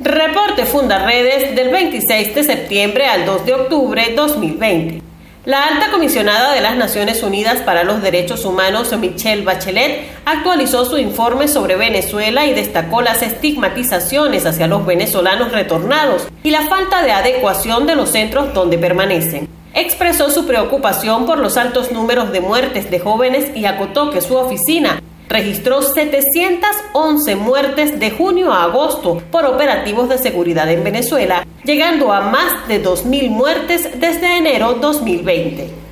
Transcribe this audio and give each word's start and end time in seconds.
Reporte 0.00 0.66
Fundaredes 0.66 1.54
del 1.54 1.70
26 1.70 2.34
de 2.34 2.42
septiembre 2.42 3.06
al 3.06 3.24
2 3.26 3.46
de 3.46 3.54
octubre 3.54 4.12
2020. 4.16 5.00
La 5.44 5.66
alta 5.66 5.92
comisionada 5.92 6.52
de 6.52 6.60
las 6.60 6.74
Naciones 6.74 7.22
Unidas 7.22 7.60
para 7.60 7.84
los 7.84 8.02
Derechos 8.02 8.44
Humanos, 8.44 8.92
Michelle 8.98 9.44
Bachelet, 9.44 10.08
actualizó 10.24 10.84
su 10.84 10.98
informe 10.98 11.46
sobre 11.46 11.76
Venezuela 11.76 12.44
y 12.44 12.54
destacó 12.54 13.02
las 13.02 13.22
estigmatizaciones 13.22 14.46
hacia 14.46 14.66
los 14.66 14.84
venezolanos 14.84 15.52
retornados 15.52 16.26
y 16.42 16.50
la 16.50 16.62
falta 16.62 17.04
de 17.04 17.12
adecuación 17.12 17.86
de 17.86 17.94
los 17.94 18.10
centros 18.10 18.52
donde 18.52 18.78
permanecen 18.78 19.48
expresó 19.74 20.30
su 20.30 20.46
preocupación 20.46 21.26
por 21.26 21.38
los 21.38 21.56
altos 21.56 21.92
números 21.92 22.32
de 22.32 22.40
muertes 22.40 22.90
de 22.90 23.00
jóvenes 23.00 23.56
y 23.56 23.66
acotó 23.66 24.10
que 24.10 24.20
su 24.20 24.36
oficina 24.36 25.00
registró 25.28 25.82
711 25.82 27.36
muertes 27.36 27.98
de 27.98 28.10
junio 28.10 28.52
a 28.52 28.64
agosto 28.64 29.22
por 29.30 29.44
operativos 29.46 30.08
de 30.08 30.18
seguridad 30.18 30.70
en 30.70 30.84
Venezuela, 30.84 31.46
llegando 31.64 32.12
a 32.12 32.20
más 32.20 32.68
de 32.68 32.82
2.000 32.82 33.30
muertes 33.30 33.88
desde 33.98 34.36
enero 34.36 34.74
2020. 34.74 35.84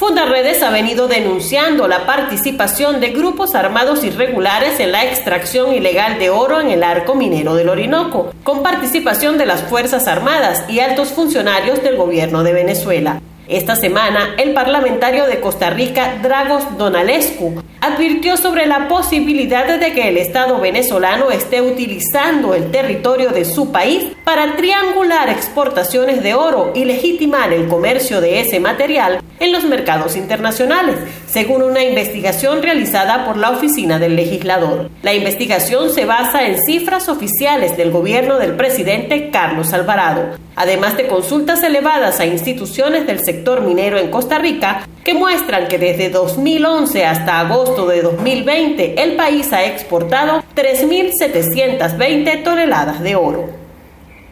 Fundarredes 0.00 0.62
ha 0.62 0.70
venido 0.70 1.08
denunciando 1.08 1.86
la 1.86 2.06
participación 2.06 3.00
de 3.00 3.10
grupos 3.10 3.54
armados 3.54 4.02
irregulares 4.02 4.80
en 4.80 4.92
la 4.92 5.04
extracción 5.04 5.74
ilegal 5.74 6.18
de 6.18 6.30
oro 6.30 6.58
en 6.58 6.70
el 6.70 6.82
arco 6.82 7.14
minero 7.14 7.54
del 7.54 7.68
Orinoco, 7.68 8.32
con 8.42 8.62
participación 8.62 9.36
de 9.36 9.44
las 9.44 9.60
Fuerzas 9.64 10.08
Armadas 10.08 10.64
y 10.70 10.80
altos 10.80 11.10
funcionarios 11.10 11.82
del 11.82 11.96
gobierno 11.96 12.42
de 12.42 12.54
Venezuela. 12.54 13.20
Esta 13.50 13.74
semana, 13.74 14.36
el 14.38 14.52
parlamentario 14.52 15.26
de 15.26 15.40
Costa 15.40 15.70
Rica, 15.70 16.20
Dragos 16.22 16.78
Donalescu, 16.78 17.60
advirtió 17.80 18.36
sobre 18.36 18.64
la 18.64 18.86
posibilidad 18.86 19.76
de 19.76 19.92
que 19.92 20.08
el 20.08 20.18
Estado 20.18 20.60
venezolano 20.60 21.32
esté 21.32 21.60
utilizando 21.60 22.54
el 22.54 22.70
territorio 22.70 23.30
de 23.30 23.44
su 23.44 23.72
país 23.72 24.06
para 24.22 24.54
triangular 24.54 25.28
exportaciones 25.30 26.22
de 26.22 26.34
oro 26.34 26.70
y 26.76 26.84
legitimar 26.84 27.52
el 27.52 27.66
comercio 27.66 28.20
de 28.20 28.38
ese 28.38 28.60
material 28.60 29.20
en 29.40 29.52
los 29.52 29.64
mercados 29.64 30.16
internacionales, 30.16 30.96
según 31.26 31.62
una 31.62 31.82
investigación 31.82 32.62
realizada 32.62 33.24
por 33.24 33.36
la 33.36 33.50
Oficina 33.50 33.98
del 33.98 34.14
Legislador. 34.14 34.90
La 35.02 35.14
investigación 35.14 35.90
se 35.92 36.04
basa 36.04 36.46
en 36.46 36.58
cifras 36.60 37.08
oficiales 37.08 37.76
del 37.76 37.90
gobierno 37.90 38.38
del 38.38 38.54
presidente 38.54 39.30
Carlos 39.30 39.72
Alvarado, 39.72 40.38
además 40.54 40.96
de 40.96 41.06
consultas 41.06 41.62
elevadas 41.62 42.20
a 42.20 42.26
instituciones 42.26 43.06
del 43.06 43.24
sector 43.24 43.62
minero 43.62 43.98
en 43.98 44.10
Costa 44.10 44.38
Rica 44.38 44.86
que 45.04 45.14
muestran 45.14 45.68
que 45.68 45.78
desde 45.78 46.10
2011 46.10 47.04
hasta 47.06 47.40
agosto 47.40 47.86
de 47.86 48.02
2020 48.02 49.02
el 49.02 49.16
país 49.16 49.52
ha 49.52 49.64
exportado 49.64 50.44
3.720 50.54 52.44
toneladas 52.44 53.00
de 53.00 53.16
oro. 53.16 53.59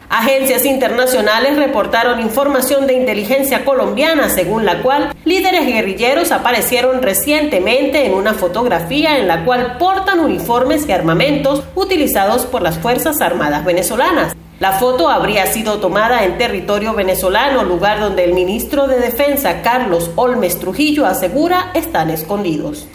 Agencias 0.09 0.65
internacionales 0.65 1.55
reportaron 1.55 2.19
información 2.19 2.87
de 2.87 2.93
inteligencia 2.93 3.63
colombiana 3.63 4.29
según 4.29 4.65
la 4.65 4.81
cual 4.81 5.13
líderes 5.23 5.67
guerrilleros 5.67 6.31
aparecieron 6.31 7.03
recientemente 7.03 8.07
en 8.07 8.15
una 8.15 8.33
fotografía 8.33 9.19
en 9.19 9.27
la 9.27 9.45
cual 9.45 9.77
portan 9.77 10.19
uniformes 10.19 10.89
y 10.89 10.93
armamentos 10.93 11.63
utilizados 11.75 12.47
por 12.47 12.63
las 12.63 12.79
Fuerzas 12.79 13.21
Armadas 13.21 13.63
venezolanas. 13.63 14.35
La 14.59 14.71
foto 14.73 15.09
habría 15.09 15.45
sido 15.45 15.79
tomada 15.79 16.25
en 16.25 16.39
territorio 16.39 16.93
venezolano, 16.93 17.63
lugar 17.63 17.99
donde 17.99 18.23
el 18.23 18.33
ministro 18.33 18.87
de 18.87 18.97
Defensa 18.99 19.61
Carlos 19.61 20.09
Olmes 20.15 20.59
Trujillo 20.59 21.05
asegura 21.05 21.69
están 21.75 22.09
escondidos. 22.09 22.87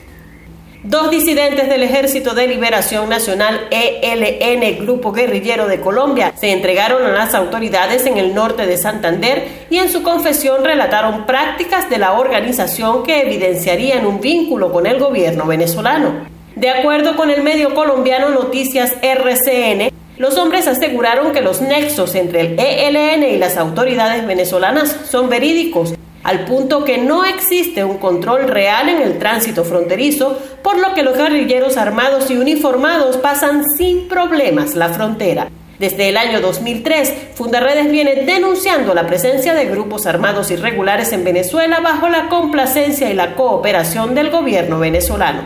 Dos 0.85 1.11
disidentes 1.11 1.71
del 1.71 1.83
Ejército 1.83 2.35
de 2.35 2.47
Liberación 2.47 3.09
Nacional 3.09 3.69
ELN, 3.71 4.85
Grupo 4.85 5.13
Guerrillero 5.13 5.67
de 5.67 5.81
Colombia, 5.81 6.35
se 6.37 6.53
entregaron 6.53 7.07
a 7.07 7.13
las 7.13 7.35
autoridades 7.35 8.05
en 8.05 8.19
el 8.19 8.35
norte 8.35 8.67
de 8.67 8.77
Santander 8.77 9.49
y 9.71 9.79
en 9.79 9.89
su 9.89 10.03
confesión 10.03 10.63
relataron 10.63 11.25
prácticas 11.25 11.89
de 11.89 11.97
la 11.97 12.13
organización 12.13 13.03
que 13.03 13.23
evidenciarían 13.23 14.05
un 14.05 14.21
vínculo 14.21 14.71
con 14.73 14.87
el 14.87 14.99
gobierno 14.99 15.47
venezolano. 15.47 16.27
De 16.55 16.69
acuerdo 16.69 17.17
con 17.17 17.31
el 17.31 17.43
medio 17.43 17.75
colombiano 17.75 18.29
Noticias 18.29 18.93
RCN, 19.01 19.89
los 20.19 20.37
hombres 20.37 20.69
aseguraron 20.69 21.33
que 21.33 21.41
los 21.41 21.63
nexos 21.63 22.15
entre 22.15 22.43
el 22.43 22.61
ELN 22.61 23.23
y 23.23 23.39
las 23.39 23.57
autoridades 23.57 24.27
venezolanas 24.27 24.95
son 25.09 25.31
verídicos 25.31 25.95
al 26.25 26.47
punto 26.47 26.85
que 26.85 26.99
no 26.99 27.25
existe 27.25 27.85
un 27.85 27.99
control 27.99 28.49
real 28.49 28.89
en 28.89 29.03
el 29.03 29.19
tránsito 29.19 29.63
fronterizo, 29.63 30.39
por 30.63 30.79
lo 30.79 30.95
que 30.95 31.03
los 31.03 31.17
guerrilleros 31.17 31.77
armados 31.77 32.31
y 32.31 32.39
uniformados 32.39 33.19
pasan 33.19 33.63
sin 33.77 34.09
problemas 34.09 34.75
la 34.75 34.89
frontera. 34.89 35.49
Desde 35.79 36.09
el 36.09 36.17
año 36.17 36.41
2003, 36.41 37.13
Fundaredes 37.35 37.91
viene 37.91 38.23
denunciando 38.25 38.95
la 38.95 39.07
presencia 39.07 39.53
de 39.53 39.67
grupos 39.67 40.07
armados 40.07 40.51
irregulares 40.51 41.13
en 41.13 41.25
Venezuela 41.25 41.81
bajo 41.81 42.09
la 42.09 42.29
complacencia 42.29 43.11
y 43.11 43.15
la 43.15 43.35
cooperación 43.35 44.15
del 44.15 44.31
gobierno 44.31 44.79
venezolano. 44.79 45.43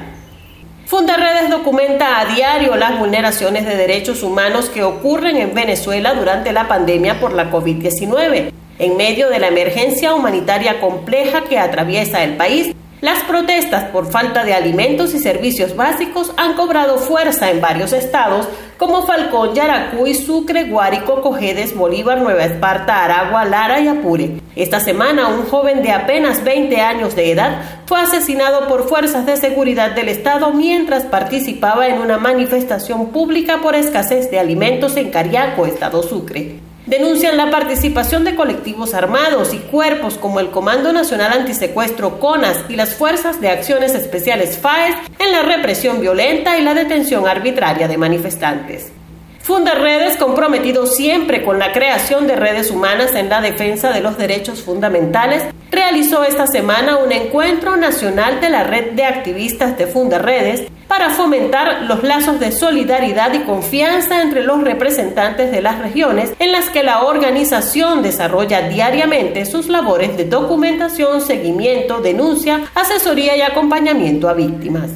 Fundaredes 0.86 1.50
documenta 1.50 2.20
a 2.20 2.26
diario 2.26 2.76
las 2.76 2.98
vulneraciones 2.98 3.66
de 3.66 3.76
derechos 3.76 4.22
humanos 4.22 4.70
que 4.70 4.84
ocurren 4.84 5.36
en 5.38 5.54
Venezuela 5.54 6.14
durante 6.14 6.52
la 6.52 6.68
pandemia 6.68 7.18
por 7.18 7.32
la 7.32 7.50
COVID-19 7.50 8.57
en 8.78 8.96
medio 8.96 9.28
de 9.28 9.38
la 9.38 9.48
emergencia 9.48 10.14
humanitaria 10.14 10.80
compleja 10.80 11.42
que 11.42 11.58
atraviesa 11.58 12.22
el 12.24 12.36
país, 12.36 12.74
las 13.00 13.22
protestas 13.22 13.84
por 13.90 14.10
falta 14.10 14.44
de 14.44 14.54
alimentos 14.54 15.14
y 15.14 15.20
servicios 15.20 15.76
básicos 15.76 16.32
han 16.36 16.54
cobrado 16.54 16.98
fuerza 16.98 17.48
en 17.48 17.60
varios 17.60 17.92
estados 17.92 18.48
como 18.76 19.06
Falcón, 19.06 19.54
Yaracuy, 19.54 20.14
Sucre, 20.14 20.64
Guárico, 20.64 21.20
Cojedes, 21.20 21.76
Bolívar, 21.76 22.20
Nueva 22.20 22.44
Esparta, 22.44 23.04
Aragua, 23.04 23.44
Lara 23.44 23.78
y 23.78 23.86
Apure. 23.86 24.40
Esta 24.56 24.80
semana 24.80 25.28
un 25.28 25.44
joven 25.46 25.84
de 25.84 25.92
apenas 25.92 26.42
20 26.42 26.80
años 26.80 27.14
de 27.14 27.30
edad 27.30 27.62
fue 27.86 28.00
asesinado 28.00 28.66
por 28.66 28.88
fuerzas 28.88 29.26
de 29.26 29.36
seguridad 29.36 29.92
del 29.92 30.08
Estado 30.08 30.52
mientras 30.52 31.04
participaba 31.04 31.86
en 31.86 32.00
una 32.00 32.18
manifestación 32.18 33.10
pública 33.10 33.60
por 33.62 33.76
escasez 33.76 34.28
de 34.32 34.40
alimentos 34.40 34.96
en 34.96 35.10
Cariaco, 35.10 35.66
Estado 35.66 36.02
Sucre 36.02 36.67
denuncian 36.88 37.36
la 37.36 37.50
participación 37.50 38.24
de 38.24 38.34
colectivos 38.34 38.94
armados 38.94 39.52
y 39.52 39.58
cuerpos 39.58 40.16
como 40.16 40.40
el 40.40 40.50
Comando 40.50 40.92
Nacional 40.92 41.32
Antisecuestro 41.32 42.18
CONAS 42.18 42.64
y 42.68 42.76
las 42.76 42.94
Fuerzas 42.94 43.40
de 43.40 43.50
Acciones 43.50 43.94
Especiales 43.94 44.58
FAES 44.58 44.96
en 45.18 45.32
la 45.32 45.42
represión 45.42 46.00
violenta 46.00 46.58
y 46.58 46.62
la 46.62 46.74
detención 46.74 47.28
arbitraria 47.28 47.88
de 47.88 47.98
manifestantes. 47.98 48.90
Funda 49.48 49.72
Redes, 49.72 50.18
comprometido 50.18 50.86
siempre 50.86 51.42
con 51.42 51.58
la 51.58 51.72
creación 51.72 52.26
de 52.26 52.36
redes 52.36 52.70
humanas 52.70 53.14
en 53.14 53.30
la 53.30 53.40
defensa 53.40 53.90
de 53.92 54.02
los 54.02 54.18
derechos 54.18 54.60
fundamentales, 54.60 55.42
realizó 55.70 56.22
esta 56.22 56.46
semana 56.46 56.98
un 56.98 57.12
encuentro 57.12 57.78
nacional 57.78 58.42
de 58.42 58.50
la 58.50 58.64
red 58.64 58.92
de 58.92 59.04
activistas 59.04 59.78
de 59.78 59.86
Funda 59.86 60.18
Redes 60.18 60.70
para 60.86 61.08
fomentar 61.08 61.84
los 61.84 62.02
lazos 62.02 62.38
de 62.40 62.52
solidaridad 62.52 63.32
y 63.32 63.44
confianza 63.44 64.20
entre 64.20 64.42
los 64.42 64.62
representantes 64.62 65.50
de 65.50 65.62
las 65.62 65.78
regiones 65.78 66.34
en 66.38 66.52
las 66.52 66.68
que 66.68 66.82
la 66.82 67.04
organización 67.04 68.02
desarrolla 68.02 68.68
diariamente 68.68 69.46
sus 69.46 69.68
labores 69.68 70.14
de 70.18 70.26
documentación, 70.26 71.22
seguimiento, 71.22 72.02
denuncia, 72.02 72.64
asesoría 72.74 73.34
y 73.34 73.40
acompañamiento 73.40 74.28
a 74.28 74.34
víctimas. 74.34 74.90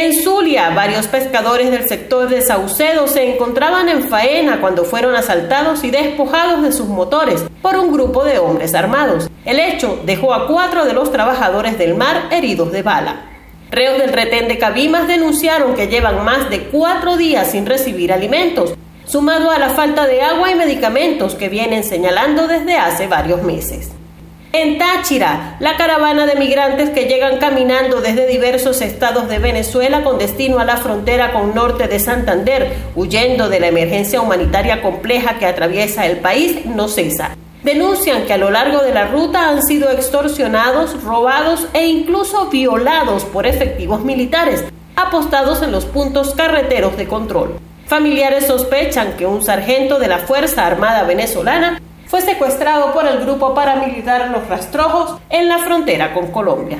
En 0.00 0.14
Zulia, 0.14 0.70
varios 0.70 1.08
pescadores 1.08 1.72
del 1.72 1.88
sector 1.88 2.28
de 2.28 2.40
Saucedo 2.40 3.08
se 3.08 3.34
encontraban 3.34 3.88
en 3.88 4.04
faena 4.04 4.60
cuando 4.60 4.84
fueron 4.84 5.16
asaltados 5.16 5.82
y 5.82 5.90
despojados 5.90 6.62
de 6.62 6.70
sus 6.70 6.86
motores 6.86 7.44
por 7.60 7.76
un 7.76 7.92
grupo 7.92 8.22
de 8.22 8.38
hombres 8.38 8.76
armados. 8.76 9.28
El 9.44 9.58
hecho 9.58 10.00
dejó 10.04 10.34
a 10.34 10.46
cuatro 10.46 10.84
de 10.84 10.92
los 10.92 11.10
trabajadores 11.10 11.78
del 11.78 11.96
mar 11.96 12.28
heridos 12.30 12.70
de 12.70 12.82
bala. 12.82 13.22
Reos 13.72 13.98
del 13.98 14.12
retén 14.12 14.46
de 14.46 14.56
Cabimas 14.56 15.08
denunciaron 15.08 15.74
que 15.74 15.88
llevan 15.88 16.24
más 16.24 16.48
de 16.48 16.68
cuatro 16.68 17.16
días 17.16 17.50
sin 17.50 17.66
recibir 17.66 18.12
alimentos, 18.12 18.74
sumado 19.04 19.50
a 19.50 19.58
la 19.58 19.70
falta 19.70 20.06
de 20.06 20.22
agua 20.22 20.52
y 20.52 20.54
medicamentos 20.54 21.34
que 21.34 21.48
vienen 21.48 21.82
señalando 21.82 22.46
desde 22.46 22.76
hace 22.76 23.08
varios 23.08 23.42
meses. 23.42 23.90
En 24.52 24.78
Táchira, 24.78 25.56
la 25.60 25.76
caravana 25.76 26.24
de 26.24 26.34
migrantes 26.34 26.88
que 26.88 27.04
llegan 27.04 27.36
caminando 27.36 28.00
desde 28.00 28.26
diversos 28.26 28.80
estados 28.80 29.28
de 29.28 29.38
Venezuela 29.38 30.02
con 30.02 30.16
destino 30.16 30.58
a 30.58 30.64
la 30.64 30.78
frontera 30.78 31.34
con 31.34 31.54
norte 31.54 31.86
de 31.86 31.98
Santander, 31.98 32.72
huyendo 32.96 33.50
de 33.50 33.60
la 33.60 33.66
emergencia 33.66 34.22
humanitaria 34.22 34.80
compleja 34.80 35.38
que 35.38 35.44
atraviesa 35.44 36.06
el 36.06 36.20
país, 36.20 36.64
no 36.64 36.88
cesa. 36.88 37.36
Denuncian 37.62 38.24
que 38.24 38.32
a 38.32 38.38
lo 38.38 38.50
largo 38.50 38.78
de 38.80 38.94
la 38.94 39.08
ruta 39.08 39.50
han 39.50 39.62
sido 39.62 39.90
extorsionados, 39.90 41.02
robados 41.02 41.66
e 41.74 41.86
incluso 41.86 42.48
violados 42.48 43.26
por 43.26 43.46
efectivos 43.46 44.02
militares, 44.02 44.64
apostados 44.96 45.60
en 45.60 45.72
los 45.72 45.84
puntos 45.84 46.34
carreteros 46.34 46.96
de 46.96 47.06
control. 47.06 47.58
Familiares 47.84 48.46
sospechan 48.46 49.12
que 49.18 49.26
un 49.26 49.44
sargento 49.44 49.98
de 49.98 50.08
la 50.08 50.18
Fuerza 50.18 50.66
Armada 50.66 51.02
venezolana 51.02 51.82
fue 52.08 52.22
secuestrado 52.22 52.92
por 52.92 53.06
el 53.06 53.20
grupo 53.20 53.54
paramilitar 53.54 54.30
Los 54.30 54.48
Rastrojos 54.48 55.20
en 55.30 55.48
la 55.48 55.58
frontera 55.58 56.14
con 56.14 56.32
Colombia. 56.32 56.78